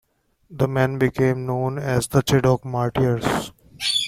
[0.49, 3.51] The men became known as the Chideock Martyrs.